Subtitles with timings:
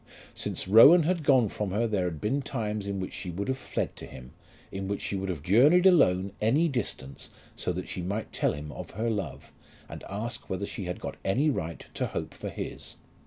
[0.33, 3.57] Since Rowan had gone from her there had been times in which she would have
[3.59, 4.31] fled to him,
[4.71, 8.71] in which she would have journeyed alone any distance so that she might tell him
[8.71, 9.51] of her love,
[9.87, 12.95] and ask whether she had got any right to hope for his.